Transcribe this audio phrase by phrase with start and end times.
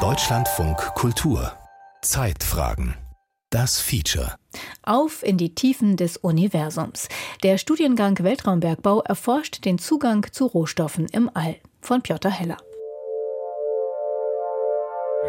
[0.00, 1.52] Deutschlandfunk Kultur
[2.02, 2.96] Zeitfragen
[3.50, 4.34] das Feature.
[4.82, 7.08] Auf in die Tiefen des Universums.
[7.44, 11.54] Der Studiengang Weltraumbergbau erforscht den Zugang zu Rohstoffen im All.
[11.80, 12.56] Von Piotr Heller.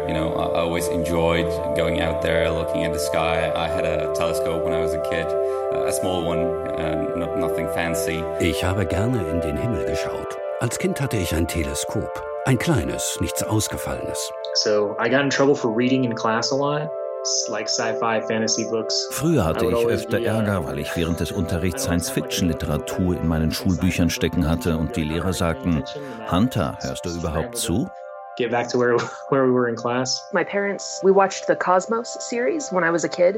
[0.08, 1.46] You know, I always enjoyed
[1.76, 3.52] going out there, looking at the sky.
[3.54, 5.26] I had a telescope when I was a kid,
[5.72, 8.24] a small one, uh, not, nothing fancy.
[8.40, 10.36] Ich habe gerne in den Himmel geschaut.
[10.58, 12.35] Als Kind hatte ich ein Teleskop.
[12.46, 14.30] Ein kleines, nichts Ausgefallenes.
[14.54, 16.88] So I got in trouble for reading in class a lot.
[19.10, 24.48] Früher hatte ich öfter Ärger, weil ich während des Unterrichts Science-Fiction-Literatur in meinen Schulbüchern stecken
[24.48, 25.82] hatte und die Lehrer sagten,
[26.30, 27.90] Hunter, hörst du überhaupt zu?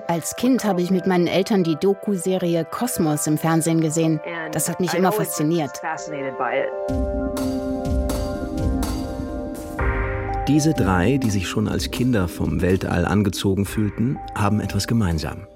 [0.09, 4.21] Als Kind habe ich mit meinen Eltern die Doku-Serie Kosmos im Fernsehen gesehen.
[4.53, 5.81] Das hat mich immer fasziniert.
[10.49, 15.47] Diese drei, die sich schon als Kinder vom Weltall angezogen fühlten, haben etwas gemeinsam.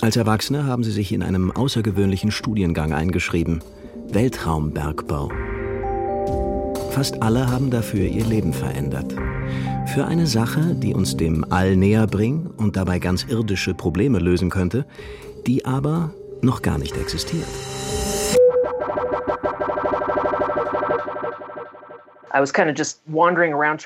[0.00, 3.64] Als Erwachsene haben sie sich in einem außergewöhnlichen Studiengang eingeschrieben.
[4.12, 5.32] Weltraumbergbau.
[6.92, 9.12] Fast alle haben dafür ihr Leben verändert.
[9.86, 14.50] Für eine Sache, die uns dem All näher bringt und dabei ganz irdische Probleme lösen
[14.50, 14.86] könnte,
[15.48, 17.48] die aber noch gar nicht existiert.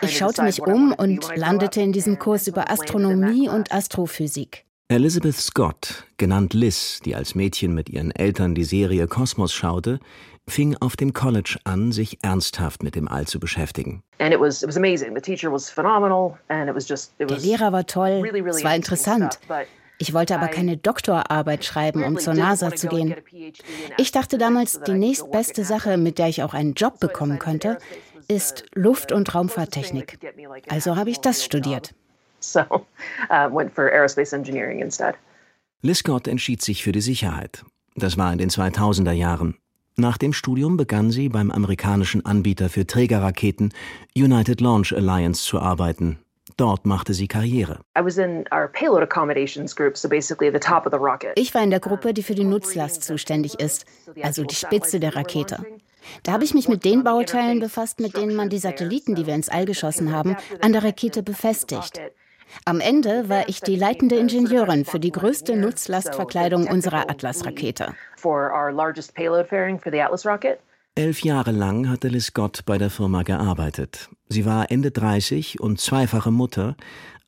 [0.02, 4.64] Ich schaute mich um und landete in diesem Kurs über Astronomie und Astrophysik.
[4.88, 10.00] Elizabeth Scott, genannt Liz, die als Mädchen mit ihren Eltern die Serie Kosmos schaute,
[10.46, 14.02] fing auf dem College an, sich ernsthaft mit dem All zu beschäftigen.
[14.18, 14.28] Der
[17.38, 19.38] Lehrer war toll, es war interessant.
[20.02, 23.14] Ich wollte aber keine Doktorarbeit schreiben, um zur NASA zu gehen.
[23.98, 27.78] Ich dachte damals, die nächstbeste Sache, mit der ich auch einen Job bekommen könnte,
[28.26, 30.18] ist Luft- und Raumfahrttechnik.
[30.68, 31.94] Also habe ich das studiert.
[32.56, 32.80] Uh,
[35.82, 37.64] Liz Scott entschied sich für die Sicherheit.
[37.94, 39.56] Das war in den 2000er Jahren.
[39.94, 43.72] Nach dem Studium begann sie beim amerikanischen Anbieter für Trägerraketen
[44.16, 46.18] United Launch Alliance zu arbeiten.
[46.56, 47.80] Dort machte sie Karriere.
[51.34, 53.86] Ich war in der Gruppe, die für die Nutzlast zuständig ist,
[54.22, 55.64] also die Spitze der Rakete.
[56.24, 59.34] Da habe ich mich mit den Bauteilen befasst, mit denen man die Satelliten, die wir
[59.34, 62.00] ins All geschossen haben, an der Rakete befestigt.
[62.64, 67.94] Am Ende war ich die leitende Ingenieurin für die größte Nutzlastverkleidung unserer Atlas-Rakete.
[70.94, 74.10] Elf Jahre lang hatte Liz Scott bei der Firma gearbeitet.
[74.28, 76.76] Sie war Ende 30 und zweifache Mutter,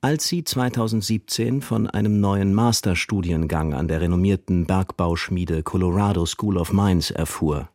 [0.02, 7.10] als sie 2017 von einem neuen Masterstudiengang an der renommierten Bergbauschmiede Colorado School of Mines
[7.10, 7.70] erfuhr.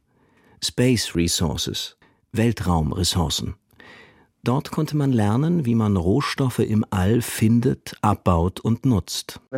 [0.63, 1.97] Space Resources,
[2.33, 3.55] Weltraumressourcen.
[4.43, 9.41] Dort konnte man lernen, wie man Rohstoffe im All findet, abbaut und nutzt.
[9.51, 9.57] Oh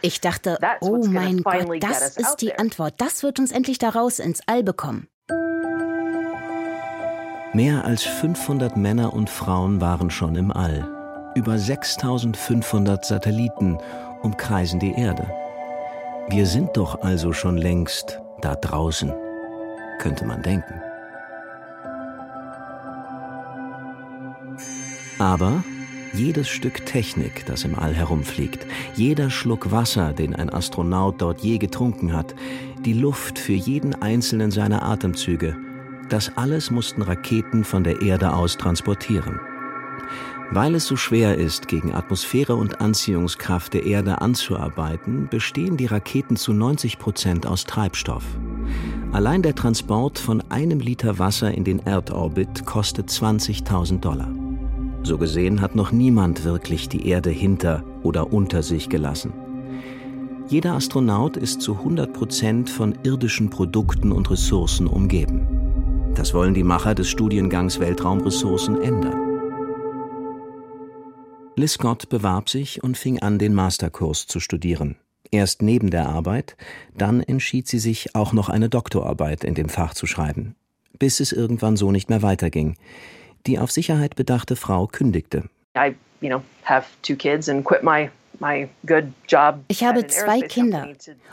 [0.00, 2.94] ich dachte, oh mein Gott, das ist die Antwort.
[2.98, 5.08] Das wird uns endlich daraus ins All bekommen.
[7.52, 10.88] Mehr als 500 Männer und Frauen waren schon im All.
[11.34, 13.78] Über 6500 Satelliten
[14.22, 15.28] umkreisen die Erde.
[16.28, 19.12] Wir sind doch also schon längst da draußen,
[19.98, 20.80] könnte man denken.
[25.18, 25.62] Aber
[26.12, 31.58] jedes Stück Technik, das im All herumfliegt, jeder Schluck Wasser, den ein Astronaut dort je
[31.58, 32.34] getrunken hat,
[32.84, 35.56] die Luft für jeden einzelnen seiner Atemzüge,
[36.08, 39.40] das alles mussten Raketen von der Erde aus transportieren.
[40.50, 46.36] Weil es so schwer ist, gegen Atmosphäre und Anziehungskraft der Erde anzuarbeiten, bestehen die Raketen
[46.36, 48.24] zu 90 Prozent aus Treibstoff.
[49.12, 54.43] Allein der Transport von einem Liter Wasser in den Erdorbit kostet 20.000 Dollar.
[55.04, 59.34] So gesehen hat noch niemand wirklich die Erde hinter oder unter sich gelassen.
[60.48, 65.46] Jeder Astronaut ist zu 100 Prozent von irdischen Produkten und Ressourcen umgeben.
[66.14, 69.18] Das wollen die Macher des Studiengangs Weltraumressourcen ändern.
[71.56, 74.96] Liz Scott bewarb sich und fing an, den Masterkurs zu studieren.
[75.30, 76.56] Erst neben der Arbeit,
[76.96, 80.54] dann entschied sie sich, auch noch eine Doktorarbeit in dem Fach zu schreiben.
[80.98, 82.76] Bis es irgendwann so nicht mehr weiterging.
[83.46, 85.44] Die auf Sicherheit bedachte Frau kündigte.
[89.68, 90.88] Ich habe zwei Kinder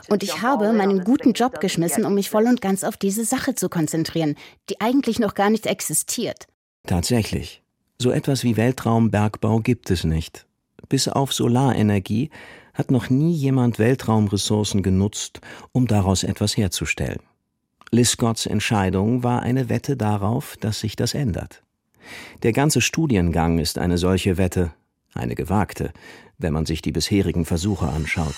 [0.08, 3.54] und ich habe meinen guten Job geschmissen, um mich voll und ganz auf diese Sache
[3.54, 4.36] zu konzentrieren,
[4.68, 6.46] die eigentlich noch gar nicht existiert.
[6.86, 7.62] Tatsächlich.
[7.98, 10.46] So etwas wie Weltraumbergbau gibt es nicht.
[10.88, 12.30] Bis auf Solarenergie
[12.74, 15.40] hat noch nie jemand Weltraumressourcen genutzt,
[15.72, 17.20] um daraus etwas herzustellen.
[17.90, 21.61] Liz Scotts Entscheidung war eine Wette darauf, dass sich das ändert.
[22.42, 24.72] Der ganze Studiengang ist eine solche Wette,
[25.14, 25.92] eine gewagte,
[26.38, 28.34] wenn man sich die bisherigen Versuche anschaut.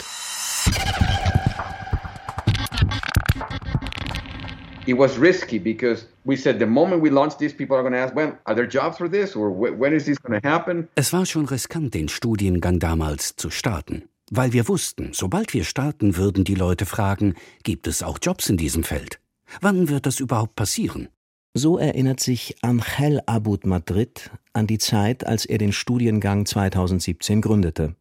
[4.86, 8.00] It was risky because we said the moment we launch this, people are going to
[8.00, 10.88] ask, when are there jobs for this or when is this going to happen?
[10.94, 16.18] Es war schon riskant, den Studiengang damals zu starten, weil wir wussten, sobald wir starten,
[16.18, 19.20] würden die Leute fragen, gibt es auch Jobs in diesem Feld?
[19.62, 21.08] Wann wird das überhaupt passieren?
[21.56, 27.94] So erinnert sich Angel Abud Madrid an die Zeit, als er den Studiengang 2017 gründete.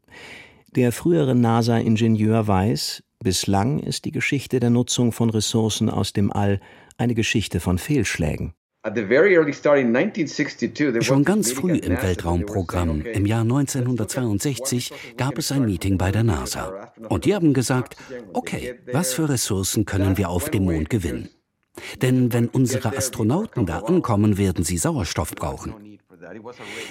[0.75, 6.59] Der frühere NASA-Ingenieur weiß, bislang ist die Geschichte der Nutzung von Ressourcen aus dem All
[6.97, 8.55] eine Geschichte von Fehlschlägen.
[11.01, 16.91] Schon ganz früh im Weltraumprogramm, im Jahr 1962, gab es ein Meeting bei der NASA.
[17.07, 17.97] Und die haben gesagt,
[18.33, 21.29] okay, was für Ressourcen können wir auf dem Mond gewinnen?
[22.01, 25.99] Denn wenn unsere Astronauten da ankommen, werden sie Sauerstoff brauchen.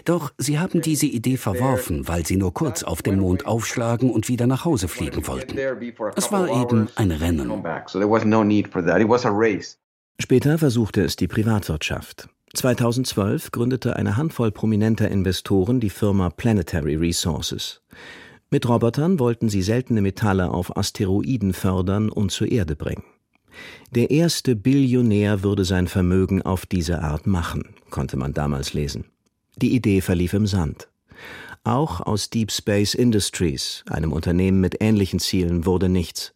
[0.05, 4.29] Doch sie haben diese Idee verworfen, weil sie nur kurz auf dem Mond aufschlagen und
[4.29, 5.57] wieder nach Hause fliegen wollten.
[6.17, 7.63] Es war eben ein Rennen.
[10.21, 12.29] Später versuchte es die Privatwirtschaft.
[12.55, 17.81] 2012 gründete eine Handvoll prominenter Investoren die Firma Planetary Resources.
[18.51, 23.05] Mit Robotern wollten sie seltene Metalle auf Asteroiden fördern und zur Erde bringen.
[23.91, 29.05] Der erste Billionär würde sein Vermögen auf diese Art machen, konnte man damals lesen.
[29.57, 30.89] Die Idee verlief im Sand.
[31.65, 36.35] Auch aus Deep Space Industries, einem Unternehmen mit ähnlichen Zielen, wurde nichts.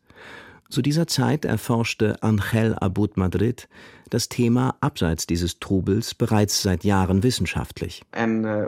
[0.68, 3.68] Zu dieser Zeit erforschte Angel Abud Madrid
[4.10, 8.02] das Thema abseits dieses Trubels bereits seit Jahren wissenschaftlich.
[8.12, 8.64] Ende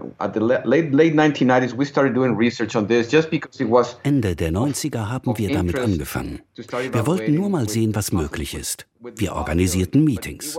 [4.36, 6.40] der 90er haben wir damit angefangen.
[6.92, 8.86] Wir wollten nur mal sehen, was möglich ist.
[9.16, 10.58] Wir organisierten Meetings.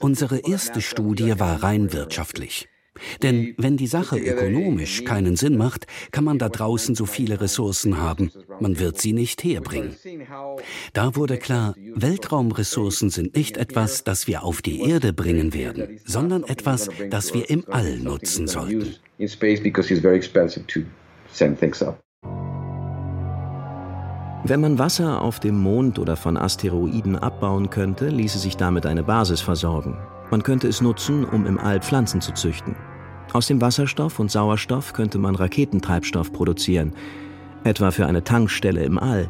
[0.00, 2.68] Unsere erste Studie war rein wirtschaftlich.
[3.22, 7.98] Denn wenn die Sache ökonomisch keinen Sinn macht, kann man da draußen so viele Ressourcen
[7.98, 8.30] haben,
[8.60, 9.96] man wird sie nicht herbringen.
[10.92, 16.44] Da wurde klar, Weltraumressourcen sind nicht etwas, das wir auf die Erde bringen werden, sondern
[16.44, 18.94] etwas, das wir im All nutzen sollten.
[24.42, 29.02] Wenn man Wasser auf dem Mond oder von Asteroiden abbauen könnte, ließe sich damit eine
[29.02, 29.98] Basis versorgen.
[30.30, 32.74] Man könnte es nutzen, um im All Pflanzen zu züchten.
[33.32, 36.92] Aus dem Wasserstoff und Sauerstoff könnte man Raketentreibstoff produzieren,
[37.62, 39.28] etwa für eine Tankstelle im All,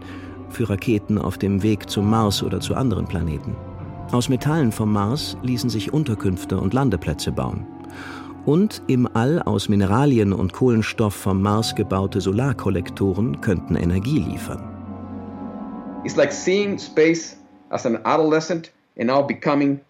[0.48, 3.56] für Raketen auf dem Weg zum Mars oder zu anderen Planeten.
[4.10, 7.66] Aus Metallen vom Mars ließen sich Unterkünfte und Landeplätze bauen.
[8.46, 14.66] Und im All aus Mineralien und Kohlenstoff vom Mars gebaute Solarkollektoren könnten Energie liefern.
[16.04, 17.36] It's like seeing space
[17.68, 19.80] as an adolescent and now becoming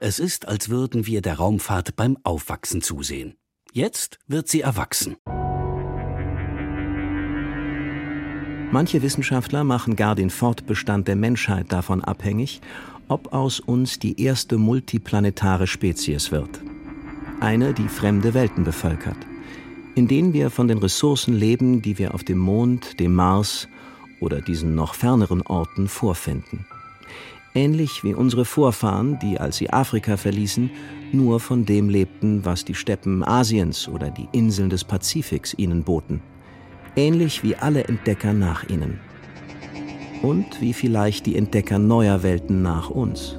[0.00, 3.34] es ist, als würden wir der Raumfahrt beim Aufwachsen zusehen.
[3.72, 5.16] Jetzt wird sie erwachsen.
[8.72, 12.60] Manche Wissenschaftler machen gar den Fortbestand der Menschheit davon abhängig,
[13.08, 16.60] ob aus uns die erste multiplanetare Spezies wird.
[17.40, 19.18] Eine, die fremde Welten bevölkert,
[19.96, 23.66] in denen wir von den Ressourcen leben, die wir auf dem Mond, dem Mars
[24.20, 26.66] oder diesen noch ferneren Orten vorfinden
[27.54, 30.70] ähnlich wie unsere Vorfahren, die, als sie Afrika verließen,
[31.12, 36.22] nur von dem lebten, was die Steppen Asiens oder die Inseln des Pazifiks ihnen boten,
[36.96, 39.00] ähnlich wie alle Entdecker nach ihnen.
[40.22, 43.38] Und wie vielleicht die Entdecker neuer Welten nach uns.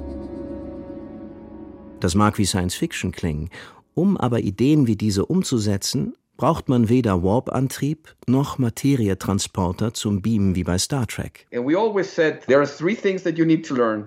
[2.00, 3.48] Das mag wie Science Fiction klingen,
[3.94, 10.64] um aber Ideen wie diese umzusetzen, braucht man weder Warp-Antrieb noch Materietransporter zum Beamen wie
[10.64, 11.46] bei Star Trek.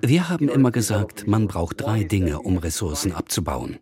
[0.01, 3.79] Wir haben immer gesagt, man braucht drei Dinge, um Ressourcen abzubauen.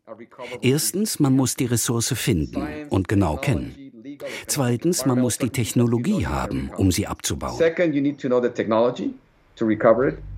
[0.62, 3.74] Erstens, man muss die Ressource finden und genau kennen.
[4.46, 7.58] Zweitens, man muss die Technologie haben, um sie abzubauen.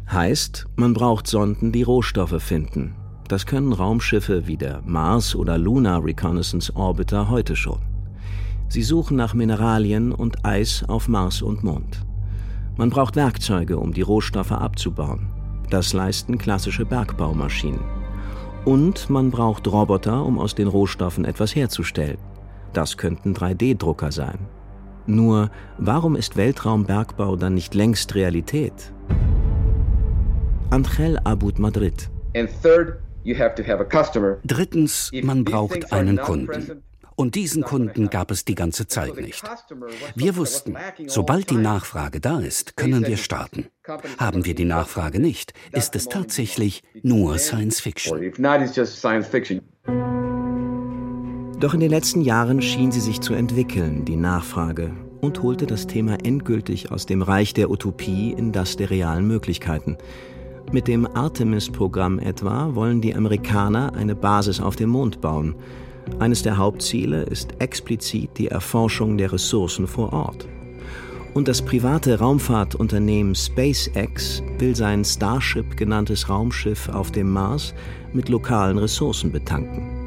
[0.09, 2.95] Heißt, man braucht Sonden, die Rohstoffe finden.
[3.27, 7.94] Das können Raumschiffe wie der Mars- oder Lunar Reconnaissance Orbiter heute schon.
[8.67, 12.05] Sie suchen nach Mineralien und Eis auf Mars und Mond.
[12.77, 15.27] Man braucht Werkzeuge, um die Rohstoffe abzubauen.
[15.69, 17.79] Das leisten klassische Bergbaumaschinen.
[18.65, 22.17] Und man braucht Roboter, um aus den Rohstoffen etwas herzustellen.
[22.73, 24.39] Das könnten 3D-Drucker sein.
[25.05, 28.91] Nur, warum ist Weltraumbergbau dann nicht längst Realität?
[30.71, 32.09] Angel Abud Madrid.
[34.43, 36.81] Drittens, man braucht einen Kunden.
[37.15, 39.43] Und diesen Kunden gab es die ganze Zeit nicht.
[40.15, 40.75] Wir wussten,
[41.07, 43.67] sobald die Nachfrage da ist, können wir starten.
[44.17, 48.33] Haben wir die Nachfrage nicht, ist es tatsächlich nur Science Fiction.
[51.59, 54.91] Doch in den letzten Jahren schien sie sich zu entwickeln, die Nachfrage,
[55.21, 59.97] und holte das Thema endgültig aus dem Reich der Utopie in das der realen Möglichkeiten.
[60.71, 65.55] Mit dem Artemis-Programm etwa wollen die Amerikaner eine Basis auf dem Mond bauen.
[66.19, 70.47] Eines der Hauptziele ist explizit die Erforschung der Ressourcen vor Ort.
[71.33, 77.73] Und das private Raumfahrtunternehmen SpaceX will sein Starship genanntes Raumschiff auf dem Mars
[78.13, 80.05] mit lokalen Ressourcen betanken.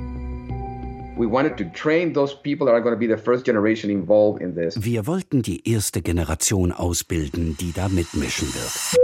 [4.80, 8.96] Wir wollten die erste Generation ausbilden, die da mitmischen wird.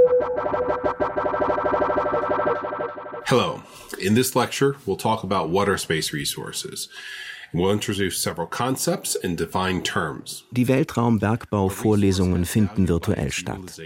[3.27, 3.63] Hello.
[3.99, 6.91] In this lecture, we'll talk about water space resources.
[7.55, 10.45] We'll introduce several concepts and define terms.
[10.51, 13.81] Die Weltraumbergbau-Vorlesungen finden virtuell statt.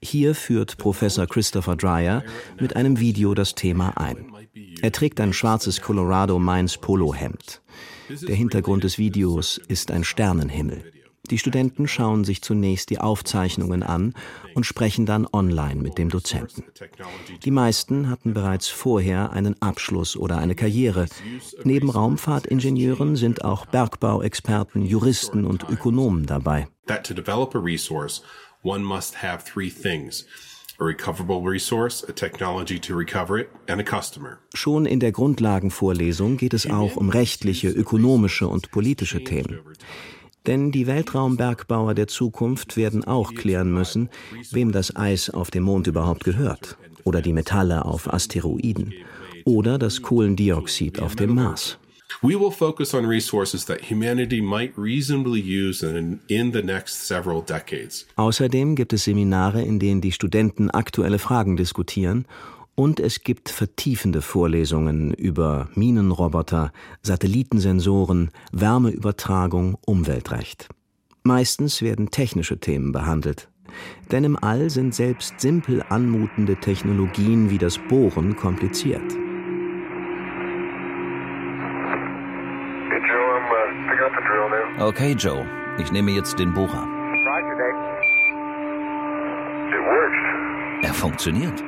[0.00, 2.22] Hier führt Professor Christopher Dreyer
[2.58, 4.32] mit einem Video das Thema ein.
[4.80, 7.60] Er trägt ein schwarzes Colorado Mines Polohemd.
[8.08, 10.90] Der Hintergrund des Videos ist ein Sternenhimmel.
[11.30, 14.14] Die Studenten schauen sich zunächst die Aufzeichnungen an
[14.54, 16.64] und sprechen dann online mit dem Dozenten.
[17.44, 21.06] Die meisten hatten bereits vorher einen Abschluss oder eine Karriere.
[21.64, 26.68] Neben Raumfahrtingenieuren sind auch Bergbauexperten, Juristen und Ökonomen dabei.
[26.86, 28.22] That to develop a resource,
[28.62, 30.26] one must have three things.
[30.80, 34.38] A recoverable resource, a technology to recover it, and a customer.
[34.54, 39.58] Schon in der Grundlagenvorlesung geht es auch um rechtliche, ökonomische und politische Themen.
[40.46, 44.08] Denn die Weltraumbergbauer der Zukunft werden auch klären müssen,
[44.50, 48.94] wem das Eis auf dem Mond überhaupt gehört oder die Metalle auf Asteroiden
[49.44, 51.78] oder das Kohlendioxid auf dem Mars.
[52.22, 57.42] We will focus on resources that humanity might reasonably use in, in the next several
[57.42, 58.06] decades.
[58.16, 62.26] Außerdem gibt es Seminare, in denen die Studenten aktuelle Fragen diskutieren
[62.78, 66.70] und es gibt vertiefende Vorlesungen über Minenroboter,
[67.02, 70.68] Satellitensensoren, Wärmeübertragung, Umweltrecht.
[71.24, 73.48] Meistens werden technische Themen behandelt.
[74.12, 79.02] Denn im All sind selbst simpel anmutende Technologien wie das Bohren kompliziert.
[84.78, 85.44] Okay, Joe,
[85.80, 86.86] ich nehme jetzt den Bohrer.
[90.82, 91.64] Er funktioniert.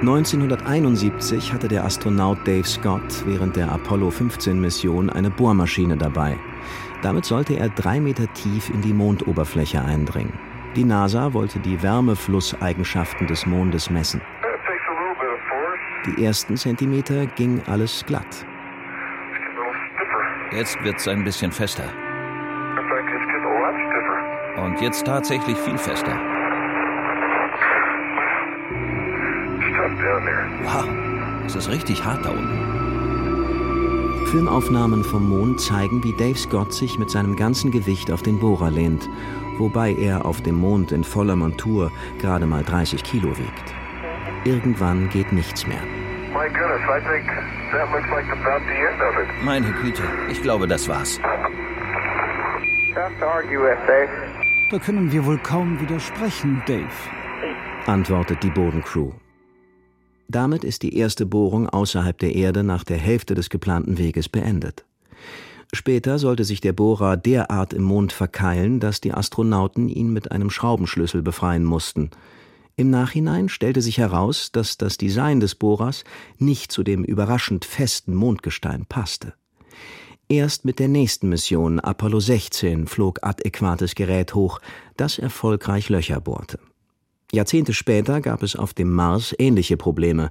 [0.00, 6.38] 1971 hatte der Astronaut Dave Scott während der Apollo 15 Mission eine Bohrmaschine dabei.
[7.00, 10.34] Damit sollte er drei Meter tief in die Mondoberfläche eindringen.
[10.76, 14.20] Die NASA wollte die Wärmeflusseigenschaften des Mondes messen.
[16.04, 18.46] Die ersten Zentimeter ging alles glatt.
[20.52, 21.90] Jetzt wird's ein bisschen fester.
[24.62, 26.35] Und jetzt tatsächlich viel fester.
[30.64, 30.84] Wow,
[31.46, 32.86] es ist richtig hart da unten.
[34.26, 38.70] Filmaufnahmen vom Mond zeigen, wie Dave Scott sich mit seinem ganzen Gewicht auf den Bohrer
[38.70, 39.08] lehnt,
[39.58, 43.74] wobei er auf dem Mond in voller Montur gerade mal 30 Kilo wiegt.
[44.44, 45.80] Irgendwann geht nichts mehr.
[49.44, 51.20] Meine Güte, ich glaube, das war's.
[54.70, 56.86] Da können wir wohl kaum widersprechen, Dave,
[57.86, 59.12] antwortet die Bodencrew.
[60.28, 64.84] Damit ist die erste Bohrung außerhalb der Erde nach der Hälfte des geplanten Weges beendet.
[65.72, 70.50] Später sollte sich der Bohrer derart im Mond verkeilen, dass die Astronauten ihn mit einem
[70.50, 72.10] Schraubenschlüssel befreien mussten.
[72.76, 76.04] Im Nachhinein stellte sich heraus, dass das Design des Bohrers
[76.38, 79.34] nicht zu dem überraschend festen Mondgestein passte.
[80.28, 84.60] Erst mit der nächsten Mission Apollo 16 flog adäquates Gerät hoch,
[84.96, 86.58] das erfolgreich Löcher bohrte.
[87.32, 90.30] Jahrzehnte später gab es auf dem Mars ähnliche Probleme.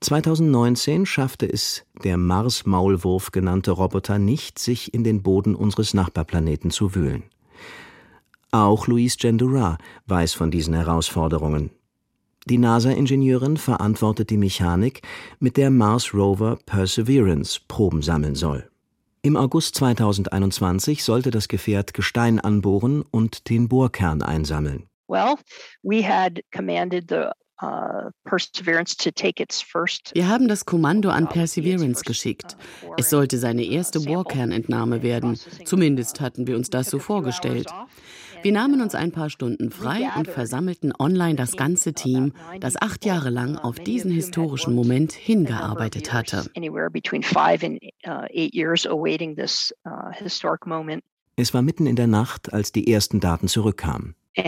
[0.00, 6.94] 2019 schaffte es der Mars-Maulwurf genannte Roboter nicht, sich in den Boden unseres Nachbarplaneten zu
[6.94, 7.24] wühlen.
[8.50, 11.70] Auch Louise Gendura weiß von diesen Herausforderungen.
[12.46, 15.02] Die NASA-Ingenieurin verantwortet die Mechanik,
[15.38, 18.68] mit der Mars Rover Perseverance Proben sammeln soll.
[19.22, 24.88] Im August 2021 sollte das Gefährt Gestein anbohren und den Bohrkern einsammeln.
[25.12, 25.38] Well,
[25.82, 28.10] we had commanded the uh,
[30.14, 32.56] wir haben das Kommando an Perseverance geschickt.
[32.96, 35.38] Es sollte seine erste Bohrkernentnahme werden.
[35.64, 37.68] Zumindest hatten wir uns das so vorgestellt.
[38.42, 43.04] Wir nahmen uns ein paar Stunden frei und versammelten online das ganze Team, das acht
[43.04, 46.50] Jahre lang auf diesen historischen Moment hingearbeitet hatte.
[51.36, 54.16] Es war mitten in der Nacht, als die ersten Daten zurückkamen.
[54.34, 54.44] Die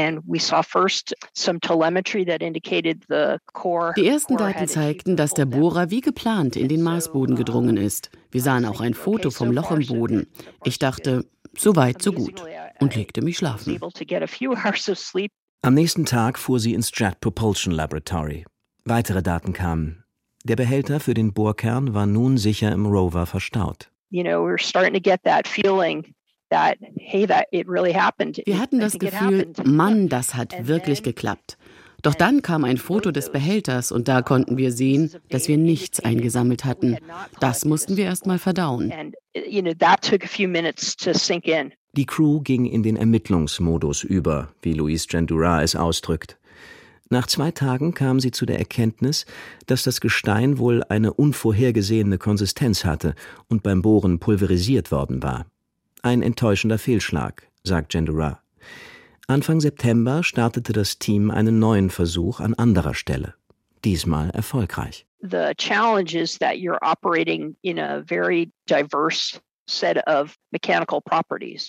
[4.06, 8.10] ersten Daten zeigten, dass der Bohrer wie geplant in den Marsboden gedrungen ist.
[8.30, 10.26] Wir sahen auch ein Foto vom Loch im Boden.
[10.64, 11.26] Ich dachte,
[11.56, 12.42] so weit, so gut
[12.80, 13.78] und legte mich schlafen.
[15.62, 18.44] Am nächsten Tag fuhr sie ins Jet Propulsion Laboratory.
[18.84, 20.04] Weitere Daten kamen.
[20.44, 23.90] Der Behälter für den Bohrkern war nun sicher im Rover verstaut.
[24.10, 26.14] You know, we're starting to get that feeling
[28.44, 31.56] wir hatten das Gefühl, Mann, das hat wirklich geklappt.
[32.02, 36.00] Doch dann kam ein Foto des Behälters und da konnten wir sehen, dass wir nichts
[36.00, 36.98] eingesammelt hatten.
[37.40, 38.92] Das mussten wir erst mal verdauen.
[41.96, 46.38] Die Crew ging in den Ermittlungsmodus über, wie Louise Gendura es ausdrückt.
[47.08, 49.24] Nach zwei Tagen kam sie zu der Erkenntnis,
[49.66, 53.14] dass das Gestein wohl eine unvorhergesehene Konsistenz hatte
[53.48, 55.46] und beim Bohren pulverisiert worden war.
[56.04, 58.42] Ein enttäuschender Fehlschlag, sagt Gendura.
[59.26, 63.32] Anfang September startete das Team einen neuen Versuch an anderer Stelle.
[63.86, 65.06] Diesmal erfolgreich.
[65.22, 69.40] The challenge is that you're operating in a very diverse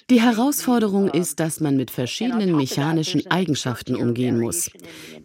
[0.10, 4.70] die Herausforderung ist, dass man mit verschiedenen mechanischen Eigenschaften umgehen muss.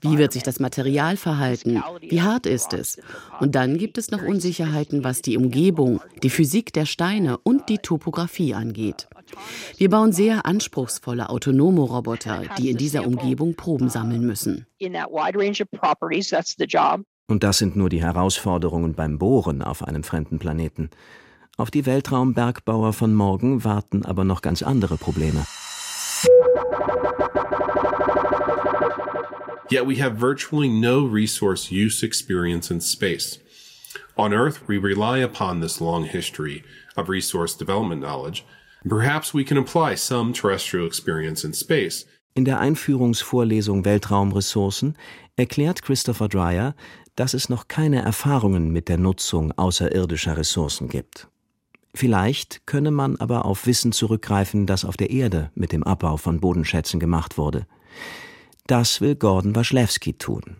[0.01, 1.83] Wie wird sich das Material verhalten?
[2.01, 2.99] Wie hart ist es?
[3.41, 7.79] Und dann gibt es noch Unsicherheiten, was die Umgebung, die Physik der Steine und die
[7.79, 9.09] Topographie angeht.
[9.77, 14.67] Wir bauen sehr anspruchsvolle autonome Roboter, die in dieser Umgebung Proben sammeln müssen.
[17.29, 20.91] Und das sind nur die Herausforderungen beim Bohren auf einem fremden Planeten.
[21.61, 25.45] Auf die Weltraumbergbauer von morgen warten aber noch ganz andere Probleme.
[29.71, 33.41] Yet we have virtually no resource use experience in space.
[34.17, 36.65] On Earth, we rely upon this long history
[36.97, 38.43] of resource development knowledge.
[38.89, 42.07] Perhaps we can apply some terrestrial experience in space.
[42.35, 44.97] In der Einführungsvorlesung Weltraumressourcen
[45.37, 46.75] erklärt Christopher Dreyer,
[47.17, 51.29] dass es noch keine Erfahrungen mit der Nutzung außerirdischer Ressourcen gibt.
[51.95, 56.41] Vielleicht könne man aber auf Wissen zurückgreifen, das auf der Erde mit dem Abbau von
[56.41, 57.67] Bodenschätzen gemacht wurde.
[58.67, 60.59] Das will Gordon Waschlewski tun.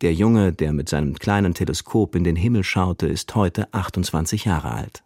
[0.00, 4.70] Der Junge, der mit seinem kleinen Teleskop in den Himmel schaute, ist heute 28 Jahre
[4.70, 5.02] alt.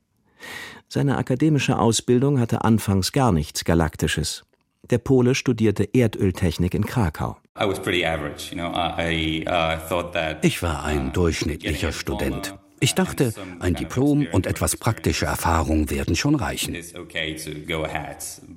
[0.88, 4.44] Seine akademische Ausbildung hatte anfangs gar nichts Galaktisches.
[4.90, 7.36] Der Pole studierte Erdöltechnik in Krakau.
[7.60, 7.72] Uh,
[10.42, 12.54] ich war ein uh, durchschnittlicher Student.
[12.80, 16.76] Ich dachte, ein Diplom und etwas praktische Erfahrung werden schon reichen.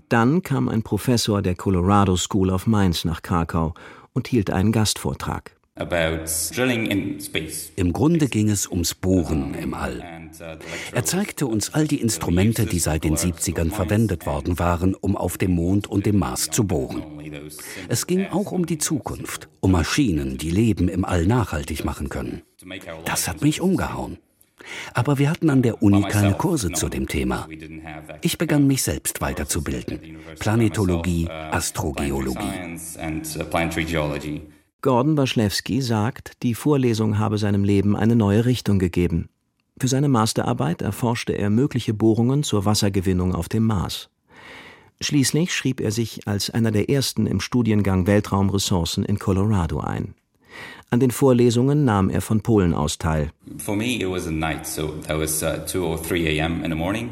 [0.10, 3.74] Dann kam ein Professor der Colorado School of Mines nach Krakau
[4.14, 5.56] und hielt einen Gastvortrag.
[7.76, 10.04] Im Grunde ging es ums Bohren im All.
[10.94, 15.38] Er zeigte uns all die Instrumente, die seit den 70ern verwendet worden waren, um auf
[15.38, 17.04] dem Mond und dem Mars zu bohren.
[17.88, 22.42] Es ging auch um die Zukunft, um Maschinen, die Leben im All nachhaltig machen können.
[23.06, 24.18] Das hat mich umgehauen.
[24.94, 27.48] Aber wir hatten an der Uni keine Kurse zu dem Thema.
[28.22, 30.18] Ich begann mich selbst weiterzubilden.
[30.40, 32.78] Planetologie, Astrogeologie.
[34.82, 39.30] Gordon Waschlewski sagt, die Vorlesung habe seinem Leben eine neue Richtung gegeben.
[39.80, 44.10] Für seine Masterarbeit erforschte er mögliche Bohrungen zur Wassergewinnung auf dem Mars.
[45.00, 50.16] Schließlich schrieb er sich als einer der ersten im Studiengang Weltraumressourcen in Colorado ein.
[50.90, 53.32] An den Vorlesungen nahm er von Polen aus teil.
[53.48, 53.86] Uh,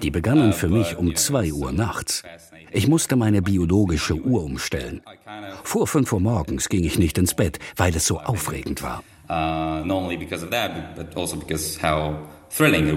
[0.02, 2.24] Die begannen für mich um 2 Uhr nachts.
[2.72, 5.02] Ich musste meine biologische Uhr umstellen.
[5.64, 9.04] Vor 5 Uhr morgens ging ich nicht ins Bett, weil es so aufregend war.
[9.28, 9.34] Uh,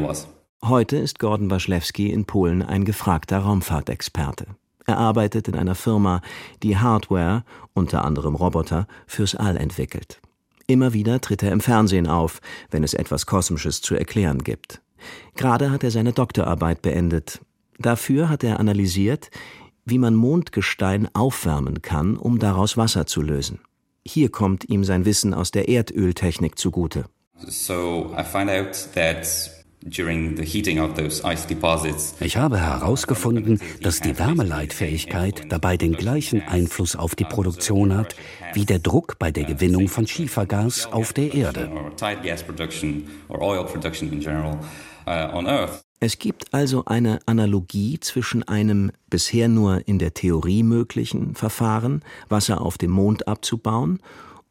[0.07, 0.27] also
[0.65, 4.47] Heute ist Gordon Waschlewski in Polen ein gefragter Raumfahrtexperte.
[4.87, 6.23] Er arbeitet in einer Firma,
[6.63, 10.21] die Hardware, unter anderem Roboter, fürs All entwickelt.
[10.67, 14.81] Immer wieder tritt er im Fernsehen auf, wenn es etwas Kosmisches zu erklären gibt.
[15.35, 17.41] Gerade hat er seine Doktorarbeit beendet.
[17.79, 19.31] Dafür hat er analysiert,
[19.85, 23.61] wie man Mondgestein aufwärmen kann, um daraus Wasser zu lösen.
[24.05, 27.05] Hier kommt ihm sein Wissen aus der Erdöltechnik zugute.
[27.47, 29.27] So I find out that
[32.21, 38.15] ich habe herausgefunden, dass die Wärmeleitfähigkeit dabei den gleichen Einfluss auf die Produktion hat
[38.53, 41.69] wie der Druck bei der Gewinnung von Schiefergas auf der Erde.
[46.05, 52.61] Es gibt also eine Analogie zwischen einem bisher nur in der Theorie möglichen Verfahren, Wasser
[52.61, 54.01] auf dem Mond abzubauen,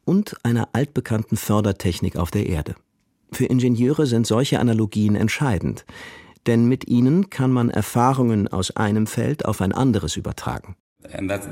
[0.06, 2.74] und einer altbekannten Fördertechnik auf der Erde.
[3.32, 5.84] Für Ingenieure sind solche Analogien entscheidend,
[6.46, 10.74] denn mit ihnen kann man Erfahrungen aus einem Feld auf ein anderes übertragen.
[11.04, 11.50] Also,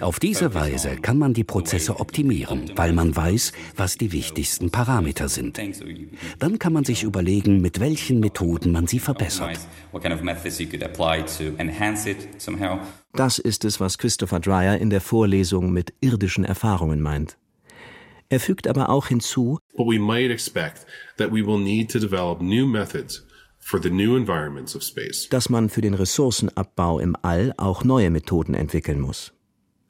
[0.00, 5.28] Auf diese Weise kann man die Prozesse optimieren, weil man weiß, was die wichtigsten Parameter
[5.28, 5.58] sind.
[6.38, 9.58] Dann kann man sich überlegen, mit welchen Methoden man sie verbessert.
[13.12, 17.36] Das ist es, was Christopher Dreyer in der Vorlesung mit irdischen Erfahrungen meint.
[18.32, 22.40] Er fügt aber auch hinzu, But we might expect that we will need to develop
[22.40, 23.26] new methods
[25.30, 29.32] dass man für den Ressourcenabbau im All auch neue Methoden entwickeln muss.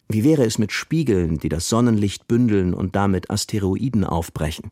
[0.08, 4.70] Wie wäre es mit Spiegeln, die das Sonnenlicht bündeln und damit Asteroiden aufbrechen?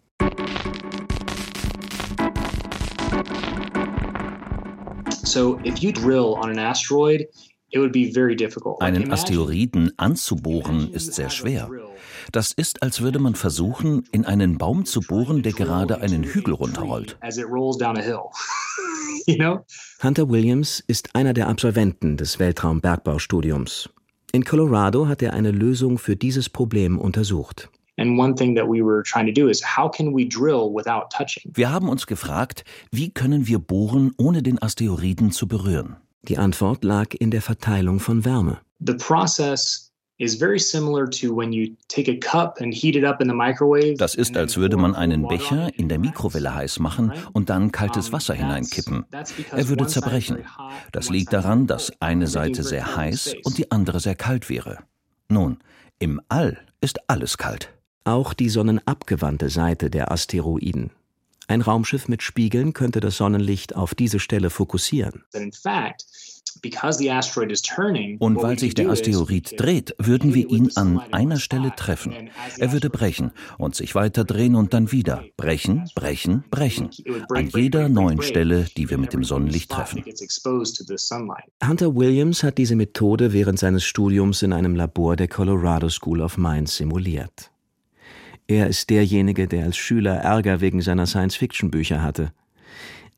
[5.22, 7.28] So, if you drill on an asteroid,
[8.80, 11.70] einen Asteroiden anzubohren ist sehr schwer.
[12.32, 16.54] Das ist, als würde man versuchen, in einen Baum zu bohren, der gerade einen Hügel
[16.54, 17.18] runterrollt.
[20.02, 23.90] Hunter Williams ist einer der Absolventen des Weltraumbergbaustudiums.
[24.32, 27.68] In Colorado hat er eine Lösung für dieses Problem untersucht.
[27.96, 28.06] Wir
[31.70, 35.96] haben uns gefragt, wie können wir bohren, ohne den Asteroiden zu berühren?
[36.22, 38.60] Die Antwort lag in der Verteilung von Wärme.
[38.80, 39.87] The process
[43.98, 48.12] das ist, als würde man einen Becher in der Mikrowelle heiß machen und dann kaltes
[48.12, 49.06] Wasser hineinkippen.
[49.52, 50.44] Er würde zerbrechen.
[50.92, 54.78] Das liegt daran, dass eine Seite sehr heiß und die andere sehr kalt wäre.
[55.28, 55.58] Nun,
[56.00, 57.72] im All ist alles kalt.
[58.04, 60.90] Auch die sonnenabgewandte Seite der Asteroiden.
[61.48, 65.24] Ein Raumschiff mit Spiegeln könnte das Sonnenlicht auf diese Stelle fokussieren.
[68.18, 72.30] Und weil sich der Asteroid dreht, würden wir ihn an einer Stelle treffen.
[72.58, 76.90] Er würde brechen und sich weiter drehen und dann wieder brechen, brechen, brechen.
[77.30, 80.04] An jeder neuen Stelle, die wir mit dem Sonnenlicht treffen.
[81.64, 86.36] Hunter Williams hat diese Methode während seines Studiums in einem Labor der Colorado School of
[86.36, 87.50] Mines simuliert.
[88.50, 92.32] Er ist derjenige, der als Schüler Ärger wegen seiner Science-Fiction-Bücher hatte.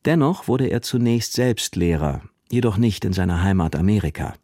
[0.05, 4.35] Dennoch wurde er zunächst selbst Lehrer, jedoch nicht in seiner Heimat Amerika.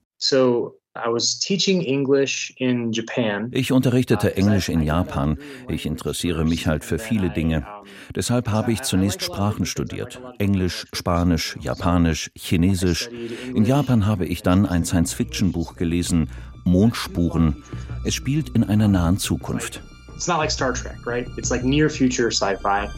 [3.50, 5.38] Ich unterrichtete Englisch in Japan.
[5.68, 7.66] Ich interessiere mich halt für viele Dinge.
[8.14, 10.22] Deshalb habe ich zunächst Sprachen studiert.
[10.38, 13.10] Englisch, Spanisch, Japanisch, Chinesisch.
[13.54, 16.30] In Japan habe ich dann ein Science-Fiction-Buch gelesen,
[16.64, 17.64] Mondspuren.
[18.04, 19.82] Es spielt in einer nahen Zukunft.
[20.16, 21.28] It's not like Star Trek, right?
[21.36, 22.88] It's like near future sci-fi.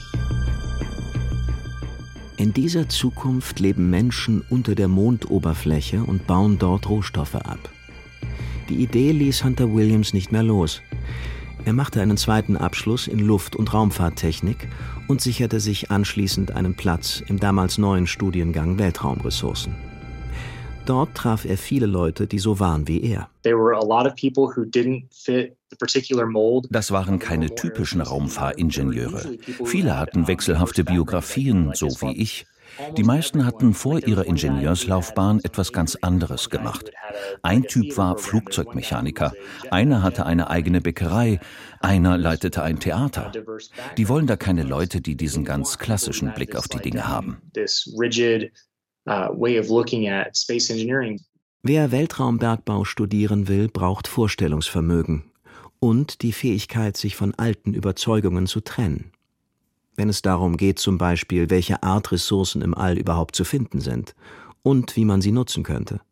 [2.37, 7.59] In dieser Zukunft leben Menschen unter der Mondoberfläche und bauen dort Rohstoffe ab.
[8.69, 10.81] Die Idee ließ Hunter Williams nicht mehr los.
[11.65, 14.69] Er machte einen zweiten Abschluss in Luft- und Raumfahrttechnik
[15.09, 19.88] und sicherte sich anschließend einen Platz im damals neuen Studiengang Weltraumressourcen.
[20.89, 23.29] Dort traf er viele Leute, die so waren wie er.
[26.71, 29.37] Das waren keine typischen Raumfahringenieure.
[29.67, 32.47] Viele hatten wechselhafte Biografien, so wie ich.
[32.97, 36.91] Die meisten hatten vor ihrer Ingenieurslaufbahn etwas ganz anderes gemacht.
[37.43, 39.33] Ein Typ war Flugzeugmechaniker,
[39.71, 41.41] einer hatte eine eigene Bäckerei,
[41.81, 43.33] einer leitete ein Theater.
[43.99, 47.43] Die wollen da keine Leute, die diesen ganz klassischen Blick auf die Dinge haben.
[49.09, 51.19] Uh, way of looking at space engineering.
[51.63, 55.25] Wer Weltraumbergbau studieren will, braucht Vorstellungsvermögen
[55.81, 59.13] und die Fähigkeit, sich von alten Überzeugungen zu trennen.
[59.97, 64.15] Wenn es darum geht, zum Beispiel, welche Art Ressourcen im All überhaupt zu finden sind
[64.63, 66.03] und wie man sie nutzen könnte.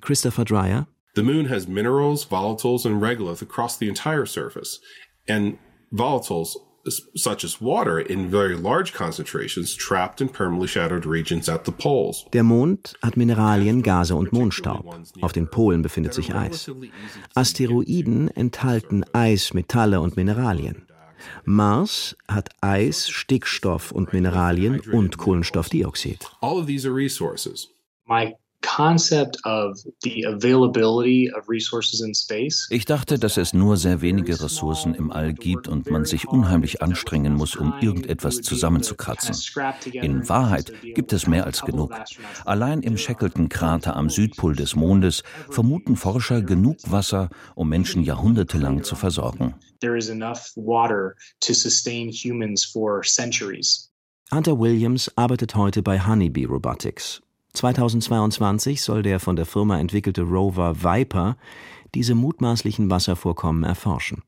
[0.00, 4.80] Christopher Dreyer The moon has minerals, volatiles and regolith across the entire surface.
[5.28, 5.58] And
[5.92, 6.56] volatiles
[7.14, 12.24] such as water in very large concentrations trapped in permanently shadowed regions at the poles.
[12.32, 14.84] Der Mond hat Mineralien, Gase und Mondstaub.
[15.20, 16.70] Auf den Polen befindet sich Eis.
[17.34, 20.86] Asteroiden enthalten Eis, Metalle und Mineralien.
[21.44, 26.30] Mars hat Eis, Stickstoff und Mineralien und Kohlenstoffdioxid.
[26.40, 27.68] All of these are resources.
[28.06, 28.34] My
[32.70, 36.80] ich dachte, dass es nur sehr wenige Ressourcen im All gibt und man sich unheimlich
[36.80, 39.36] anstrengen muss, um irgendetwas zusammenzukratzen.
[39.92, 41.92] In Wahrheit gibt es mehr als genug.
[42.44, 48.94] Allein im Shackleton-Krater am Südpol des Mondes vermuten Forscher genug Wasser, um Menschen jahrhundertelang zu
[48.94, 49.54] versorgen.
[49.80, 53.90] There is enough water to sustain humans for centuries.
[54.32, 57.20] Hunter Williams arbeitet heute bei Honeybee Robotics.
[57.52, 61.36] 2022 soll der von der Firma entwickelte Rover Viper
[61.94, 64.22] diese mutmaßlichen Wasservorkommen erforschen.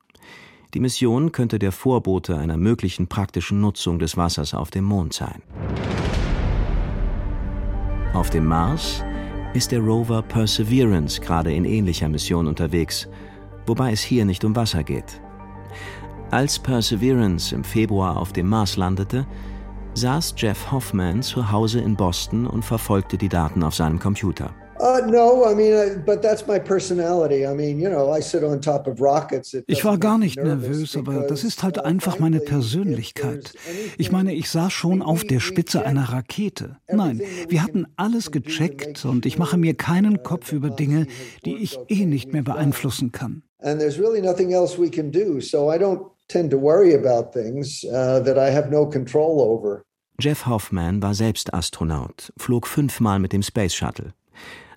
[0.75, 5.41] Die Mission könnte der Vorbote einer möglichen praktischen Nutzung des Wassers auf dem Mond sein.
[8.13, 9.03] Auf dem Mars
[9.55, 13.09] ist der Rover Perseverance gerade in ähnlicher Mission unterwegs,
[13.67, 15.21] wobei es hier nicht um Wasser geht.
[16.31, 19.27] Als Perseverance im Februar auf dem Mars landete,
[19.95, 24.51] saß Jeff Hoffman zu Hause in Boston und verfolgte die Daten auf seinem Computer.
[29.67, 33.53] Ich war gar nicht nervös, aber das ist halt einfach meine Persönlichkeit.
[33.97, 36.77] Ich meine, ich saß schon auf der Spitze einer Rakete.
[36.93, 41.07] Nein, wir hatten alles gecheckt und ich mache mir keinen Kopf über Dinge,
[41.45, 43.45] die ich eh nicht mehr beeinflussen kann.
[43.61, 47.33] And there's really nothing else we can do, so I don't tend to worry about
[47.33, 49.83] things uh, that I have no control over.
[50.19, 54.15] Jeff Hoffman war selbst Astronaut, flog fünfmal mit dem Space Shuttle.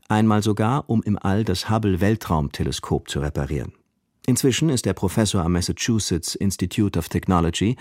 [0.10, 3.73] Einmal sogar, um im All das Hubble Weltraumteleskop zu reparieren.
[4.25, 7.77] Inzwischen ist er Professor am Massachusetts Institute of Technology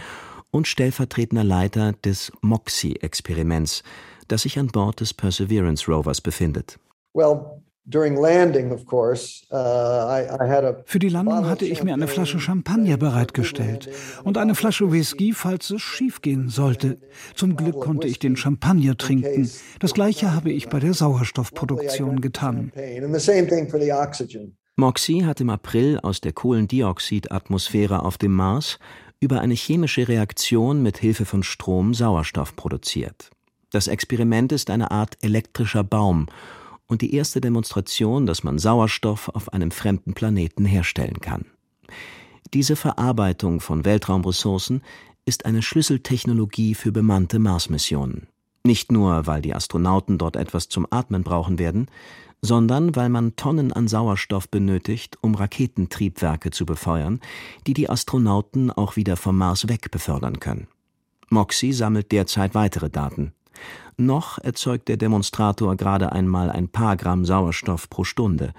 [0.50, 3.82] und stellvertretender Leiter des MOXIE-Experiments,
[4.28, 6.78] das sich an Bord des Perseverance Rovers befindet.
[7.14, 8.10] Well, Für
[10.98, 13.88] die Landung hatte ich mir eine Flasche Champagner bereitgestellt
[14.24, 16.98] und eine Flasche Whisky, falls es schiefgehen sollte.
[17.36, 19.48] Zum Glück konnte ich den Champagner trinken.
[19.78, 22.72] Das gleiche habe ich bei der Sauerstoffproduktion getan.
[24.74, 28.80] Moxie hat im April aus der Kohlendioxidatmosphäre auf dem Mars
[29.20, 33.30] über eine chemische Reaktion mit Hilfe von Strom Sauerstoff produziert.
[33.70, 36.26] Das Experiment ist eine Art elektrischer Baum
[36.86, 41.46] und die erste Demonstration, dass man Sauerstoff auf einem fremden Planeten herstellen kann.
[42.54, 44.82] Diese Verarbeitung von Weltraumressourcen
[45.24, 48.28] ist eine Schlüsseltechnologie für bemannte Marsmissionen.
[48.64, 51.88] Nicht nur, weil die Astronauten dort etwas zum Atmen brauchen werden,
[52.42, 57.20] sondern weil man Tonnen an Sauerstoff benötigt, um Raketentriebwerke zu befeuern,
[57.66, 60.68] die die Astronauten auch wieder vom Mars weg befördern können.
[61.28, 63.32] Moxie sammelt derzeit weitere Daten.
[63.98, 68.52] Noch erzeugt der Demonstrator gerade einmal ein paar Gramm Sauerstoff pro Stunde.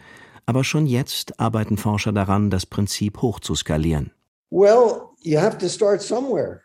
[0.47, 4.11] Aber schon jetzt arbeiten Forscher daran, das Prinzip hochzuskalieren.
[4.49, 6.61] Well, you have to start somewhere.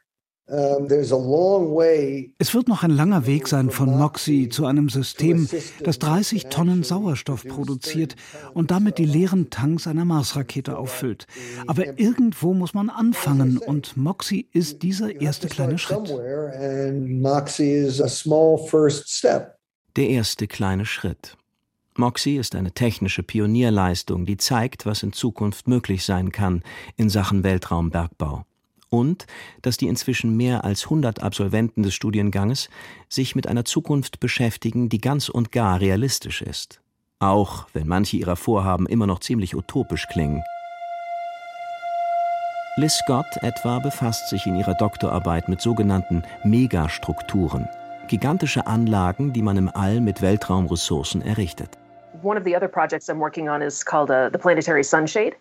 [2.38, 5.48] Es wird noch ein langer Weg sein von Moxie zu einem System,
[5.84, 8.16] das 30 Tonnen Sauerstoff produziert
[8.52, 11.26] und damit die leeren Tanks einer Marsrakete auffüllt.
[11.68, 16.10] Aber irgendwo muss man anfangen und Moxie ist dieser erste kleine Schritt.
[19.96, 21.36] Der erste kleine Schritt.
[21.96, 26.62] Moxie ist eine technische Pionierleistung, die zeigt, was in Zukunft möglich sein kann
[26.96, 28.44] in Sachen Weltraumbergbau
[28.92, 29.26] und
[29.62, 32.68] dass die inzwischen mehr als 100 Absolventen des Studienganges
[33.08, 36.82] sich mit einer Zukunft beschäftigen, die ganz und gar realistisch ist.
[37.18, 40.42] Auch wenn manche ihrer Vorhaben immer noch ziemlich utopisch klingen.
[42.76, 47.68] Liz Scott etwa befasst sich in ihrer Doktorarbeit mit sogenannten Megastrukturen,
[48.08, 51.78] gigantische Anlagen, die man im All mit Weltraumressourcen errichtet.
[52.24, 52.30] Uh,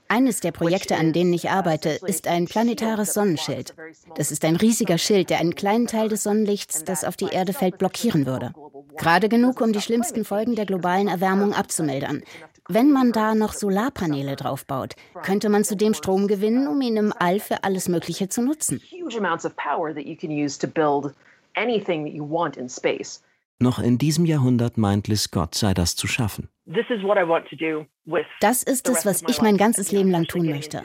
[0.07, 3.75] Eines der Projekte, an denen ich arbeite, ist ein planetares Sonnenschild.
[4.15, 7.53] Das ist ein riesiger Schild, der einen kleinen Teil des Sonnenlichts, das auf die Erde
[7.53, 8.53] fällt, blockieren würde.
[8.97, 12.23] Gerade genug, um die schlimmsten Folgen der globalen Erwärmung abzumildern.
[12.67, 17.39] Wenn man da noch Solarpaneele draufbaut, könnte man zudem Strom gewinnen, um ihn im All
[17.39, 18.81] für alles Mögliche zu nutzen.
[23.62, 26.50] Noch in diesem Jahrhundert meint Liz Scott, sei das zu schaffen.
[26.65, 30.82] Das ist es, was ich mein ganzes Leben lang tun möchte.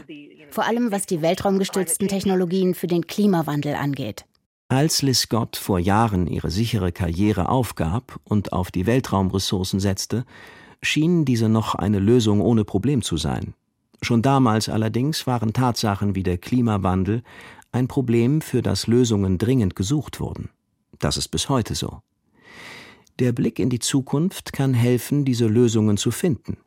[0.50, 4.26] Vor allem was die weltraumgestützten Technologien für den Klimawandel angeht.
[4.68, 10.26] Als Liz Scott vor Jahren ihre sichere Karriere aufgab und auf die Weltraumressourcen setzte,
[10.82, 13.54] schienen diese noch eine Lösung ohne Problem zu sein.
[14.02, 17.22] Schon damals allerdings waren Tatsachen wie der Klimawandel
[17.72, 20.50] ein Problem, für das Lösungen dringend gesucht wurden.
[20.98, 22.00] Das ist bis heute so.
[23.18, 26.58] Der Blick in die Zukunft kann helfen, diese Lösungen zu finden.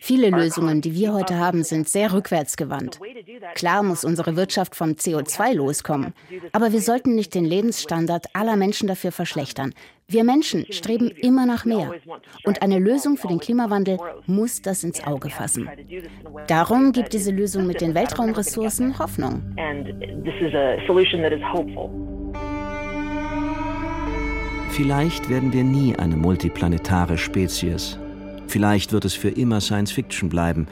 [0.00, 3.00] Viele Lösungen, die wir heute haben, sind sehr rückwärtsgewandt.
[3.54, 6.12] Klar muss unsere Wirtschaft vom CO2 loskommen,
[6.52, 9.72] aber wir sollten nicht den Lebensstandard aller Menschen dafür verschlechtern.
[10.10, 11.92] Wir Menschen streben immer nach mehr.
[12.44, 15.68] Und eine Lösung für den Klimawandel muss das ins Auge fassen.
[16.46, 19.42] Darum gibt diese Lösung mit den Weltraumressourcen Hoffnung.
[24.70, 27.98] Vielleicht werden wir nie eine multiplanetare Spezies.
[28.46, 30.68] Vielleicht wird es für immer Science Fiction bleiben.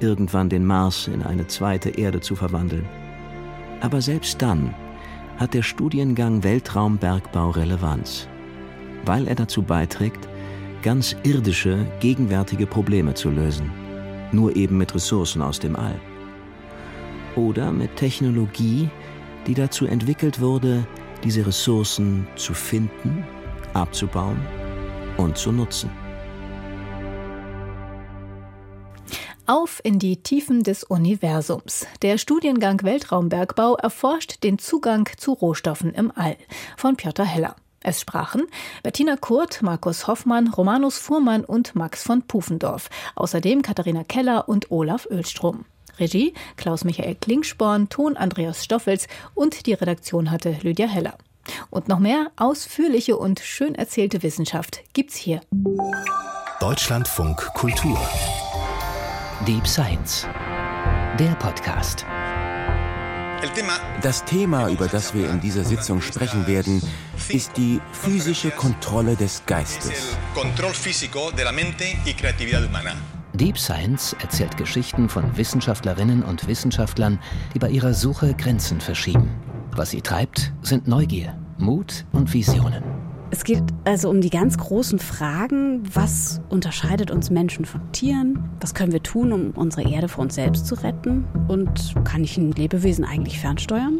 [0.00, 2.86] irgendwann den Mars in eine zweite Erde zu verwandeln.
[3.80, 4.74] Aber selbst dann
[5.38, 8.28] hat der Studiengang Weltraumbergbau Relevanz,
[9.04, 10.28] weil er dazu beiträgt,
[10.82, 13.70] ganz irdische, gegenwärtige Probleme zu lösen,
[14.32, 16.00] nur eben mit Ressourcen aus dem All.
[17.36, 18.88] Oder mit Technologie,
[19.46, 20.86] die dazu entwickelt wurde,
[21.24, 23.24] diese Ressourcen zu finden,
[23.74, 24.40] abzubauen
[25.16, 25.90] und zu nutzen.
[29.46, 31.86] Auf in die Tiefen des Universums.
[32.02, 36.36] Der Studiengang Weltraumbergbau erforscht den Zugang zu Rohstoffen im All
[36.76, 37.56] von Piotr Heller.
[37.82, 38.46] Es sprachen
[38.82, 42.90] Bettina Kurt, Markus Hoffmann, Romanus Fuhrmann und Max von Pufendorf.
[43.14, 45.64] Außerdem Katharina Keller und Olaf Ölstrom.
[45.98, 51.16] Regie Klaus-Michael Klingsporn, Ton Andreas Stoffels und die Redaktion hatte Lydia Heller.
[51.70, 55.40] Und noch mehr ausführliche und schön erzählte Wissenschaft gibt's hier.
[56.60, 57.98] Deutschlandfunk Kultur
[59.46, 60.26] Deep Science,
[61.18, 62.04] der Podcast.
[64.02, 66.82] Das Thema, über das wir in dieser Sitzung sprechen werden,
[67.28, 70.16] ist die physische Kontrolle des Geistes.
[73.34, 77.20] Deep Science erzählt Geschichten von Wissenschaftlerinnen und Wissenschaftlern,
[77.54, 79.30] die bei ihrer Suche Grenzen verschieben.
[79.70, 82.97] Was sie treibt, sind Neugier, Mut und Visionen.
[83.30, 88.48] Es geht also um die ganz großen Fragen, was unterscheidet uns Menschen von Tieren?
[88.60, 91.24] Was können wir tun, um unsere Erde vor uns selbst zu retten?
[91.46, 93.98] Und kann ich ein Lebewesen eigentlich fernsteuern?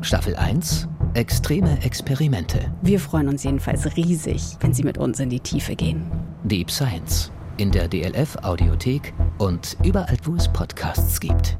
[0.00, 2.58] Staffel 1 Extreme Experimente.
[2.82, 6.02] Wir freuen uns jedenfalls riesig, wenn Sie mit uns in die Tiefe gehen.
[6.42, 11.56] Deep Science in der DLF Audiothek und überall, wo es Podcasts gibt.